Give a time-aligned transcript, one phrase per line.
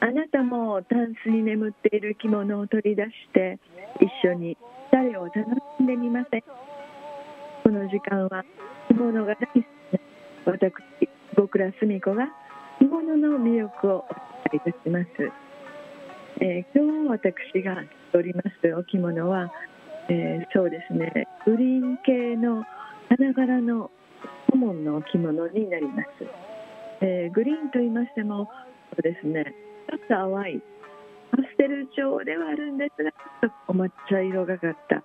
[0.00, 3.58] あなたもタンスに眠っている着物を取り出して
[4.00, 4.56] 一緒に
[4.90, 5.38] 誰を楽
[5.78, 6.42] しんでみません？
[7.62, 8.44] この時間は
[8.88, 9.58] 着物が大好き
[9.92, 10.00] な
[10.46, 10.72] 私
[11.36, 12.28] 僕らすみ子が
[12.84, 14.04] 着物の魅力をお
[14.52, 15.08] 伝えいたします、
[16.44, 17.24] えー、今日
[17.56, 17.76] 私が
[18.12, 19.50] 着おりますお着物は、
[20.10, 21.26] えー、そうですね。
[21.46, 22.62] グリーン系の
[23.08, 23.90] 花柄の
[24.50, 26.08] 顧問の着物になります、
[27.00, 28.50] えー、グリーンと言いましても
[28.92, 29.54] そうですね。
[29.88, 30.60] ちょっと淡い
[31.30, 35.02] パステル調ではあるんですがちょっとお抹茶色がかった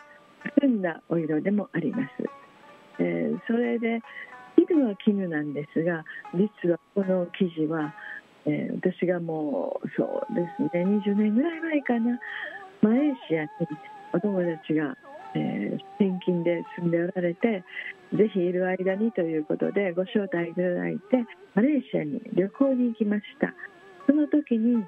[0.59, 2.29] 澄んだお色でもあります、
[2.99, 4.01] えー、それで
[4.67, 7.93] 絹は絹なんですが実はこの生地は、
[8.45, 12.19] えー、私がもうそうですね20年ぐらい前かな。
[12.81, 13.49] マレーシアに
[14.13, 14.95] お友達が
[15.35, 17.63] えー、転勤で住んでおられて
[18.13, 23.53] ぜひいる間にということでご招待いただいてマレーシアに旅行に行きました。
[24.07, 24.83] その時に、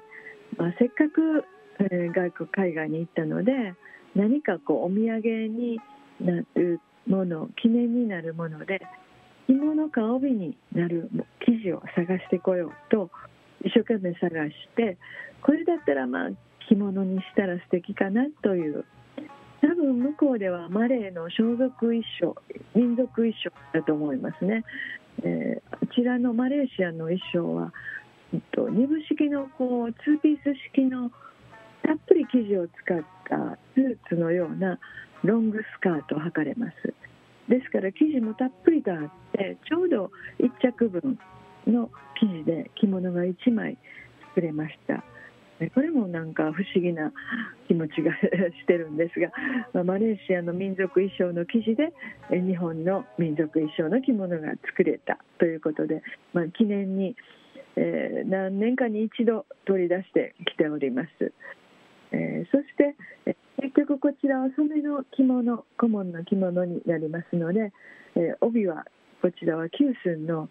[0.56, 1.44] まあ、せっかく、
[1.78, 3.52] えー、外国海外に行ったので
[4.16, 5.78] 何かこうお土産に
[6.20, 8.82] なるもの記念になるもので
[9.48, 11.10] 着物か帯になる
[11.46, 13.10] 生地を探してこようと
[13.64, 14.98] 一生懸命探して
[15.42, 16.30] これだったらまあ
[16.68, 18.84] 着物にしたら素敵かなという
[19.60, 22.34] 多分向こうではマレーの装束衣装
[22.74, 24.64] 民族衣装だと思いますね、
[25.22, 27.72] えー、こちらのマレーシアの衣装は、
[28.34, 31.10] えっと、2部式のこう2ピース式の
[31.82, 32.98] たっぷり生地を使っ
[33.28, 34.78] たスーツのような
[35.22, 36.94] ロングスカートを履かれます。
[37.48, 38.98] ですから生地もたっぷりとあっ
[39.32, 41.18] てちょうど1着分
[41.66, 41.90] の
[42.20, 43.76] 生地で着物が1枚
[44.34, 45.04] 作れました
[45.70, 47.12] これもなんか不思議な
[47.68, 49.30] 気持ちがしてるんですが、
[49.72, 51.92] まあ、マレーシアの民族衣装の生地で
[52.30, 56.02] 日本の民族衣装の着物が作れたということで、
[56.32, 57.16] まあ、記念に、
[57.76, 61.32] えー、何年かに一度取り出してきております。
[62.12, 67.72] えー、そして結局こちらは染めの着物顧問の着物になりますので、
[68.16, 68.84] えー、帯は
[69.20, 70.48] こちらは九寸の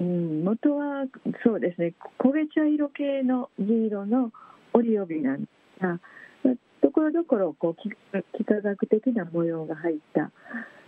[0.00, 1.04] うん、元は
[1.44, 4.32] そうですね焦げ茶色系の地色の
[4.72, 5.48] 織帯なんで
[5.78, 6.00] すが
[6.82, 7.88] ところどころこう
[8.38, 10.30] 幾何学的な模様が入った、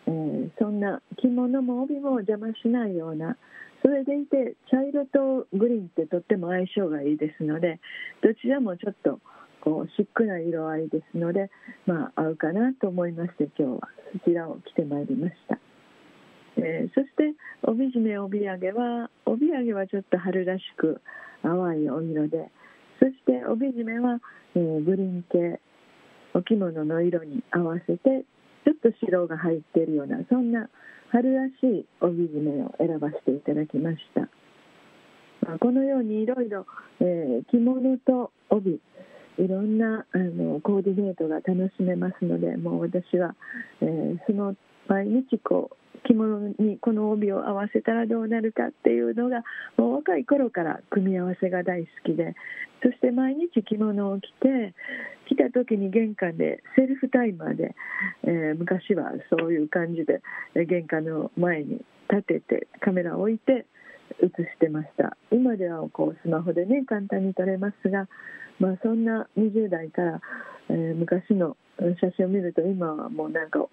[0.07, 3.37] えー、そんな着物も帯も邪魔しないような
[3.83, 7.81] それでいて茶色とグリーンってとっても相性がいいですので
[8.23, 9.21] どちらもちょっと
[9.65, 11.51] こうシックな色合いですので、
[11.87, 15.59] まあ、合うかなと思いまして今日はそちらを着てまいりました。
[16.57, 21.01] えー、そして帯締め帯揚げは帯揚げはちょっと春らしく
[21.43, 22.51] 淡いお色で
[23.01, 24.21] そして帯締めは、
[24.55, 25.61] えー、グリーン系
[26.33, 28.25] お着物の色に合わせて
[28.65, 30.69] ちょっと白が入っているようなそんな
[31.11, 34.23] 春らしい帯締めを選ばせていただきました、
[35.47, 36.67] まあ、このようにいろいろ
[37.51, 38.81] 着物と帯
[39.39, 43.35] いろんなあのコーディネートが楽しめますのでもう私は、
[43.81, 44.55] えー、その
[44.87, 49.43] 毎日こう着物にこの帯を合わせたらどうなるかっていうのが
[49.77, 52.35] もう若い頃から組み合わせが大好きで
[52.83, 54.75] そして毎日着物を着て
[55.29, 57.75] 来た時に玄関でセルフタイマーで、
[58.25, 60.21] えー、昔はそういう感じで
[60.67, 63.67] 玄関の前に立ててカメラを置いて
[64.21, 68.09] 写してました今ではこうスマホでね簡単に撮れますが、
[68.59, 70.21] まあ、そんな20代から、
[70.71, 71.57] えー、昔の
[72.01, 73.67] 写真を見ると今はもうなんか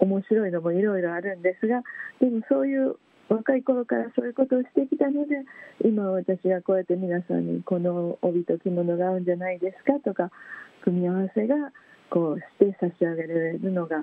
[0.00, 1.82] 面白いのもいろいろあるんですが
[2.20, 2.96] でもそういう
[3.28, 5.44] 若い頃からそういうことをしてきたので
[5.84, 10.30] 今私がこうやって皆さんにこの帯と着物が合うんじゃないですかとか
[10.82, 11.54] 組み合わせが
[12.10, 13.96] こうして差し上げられるのが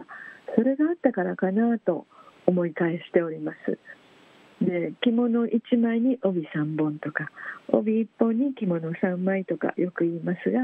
[0.55, 2.05] それがあったからかなと
[2.45, 3.79] 思い返しております。
[4.61, 7.29] で着物1枚に帯3本とか
[7.67, 10.61] 帯1本に着物3枚とかよく言いますが、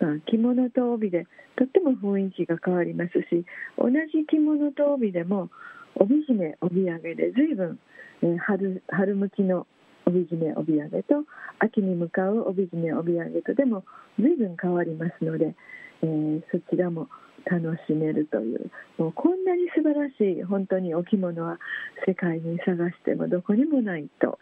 [0.00, 1.26] まあ、着物と帯で
[1.56, 3.44] とっても雰囲気が変わりますし
[3.76, 5.50] 同じ着物と帯でも
[5.94, 7.78] 帯締め帯揚げで随分、
[8.22, 9.66] えー、春春向きの
[10.06, 11.24] 帯締め帯揚げと
[11.58, 13.84] 秋に向かう帯締め帯揚げとでも
[14.18, 15.54] 随分変わりますので、
[16.02, 17.08] えー、そちらも
[17.50, 21.58] 楽しめるというもうこんなに素晴らしい本当にお着物は
[22.06, 24.38] 世界に探してもどこにもないと。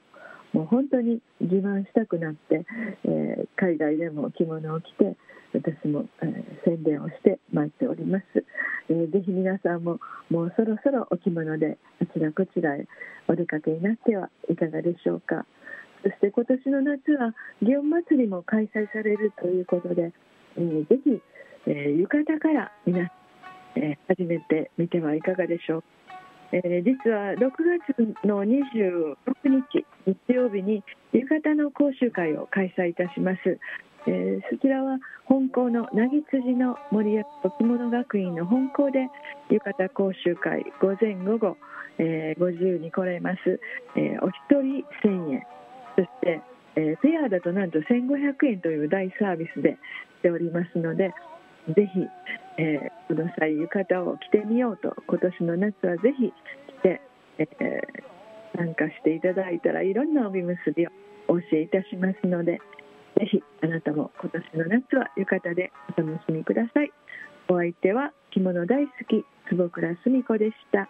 [0.53, 2.65] もう本当に自慢したくなって、
[3.05, 5.17] えー、海外でも着物を着て
[5.53, 8.25] 私も、えー、宣伝をしてまいっております、
[8.89, 9.99] えー、ぜひ皆さんも
[10.31, 12.87] もうそろそろお着物であちらこちらへ
[13.29, 15.45] お出かけになってはいかがでしょうか。
[16.03, 20.13] そして今年の夏は祇園祭りも開催されるということで、
[20.57, 21.21] えー、ぜひ、
[21.67, 23.11] えー、浴衣から皆、
[23.75, 25.85] えー、始めてみてはいかがでしょう。
[26.53, 27.51] えー、実は6
[27.87, 33.59] 月の26日日曜日に浴衣の講習会を開催いたします、
[34.07, 37.27] えー、そちらは本校のなぎ辻の森役
[37.59, 39.09] 着物学院の本校で
[39.51, 41.57] 浴衣講習会午前午後、
[41.99, 43.61] えー、ご自由に来れます、
[43.97, 45.43] えー、お一人1000円。
[45.97, 46.41] そして、
[46.77, 51.13] えー、ペアだとなんと1500円という大サービスでしておりますので
[51.75, 52.01] ぜひ、
[52.59, 54.95] えー、この際浴衣を着てみようと。
[55.07, 56.33] 今年の夏はぜひ
[56.79, 57.01] 着て、
[57.39, 60.91] えー、参加していただいたらいろんな帯結びを
[61.29, 62.61] お教えいたしますので
[63.19, 66.93] ぜひあなたも今年の夏は浴衣でお楽しみください。
[67.49, 70.89] お相手は着物大好き坪倉澄子でした。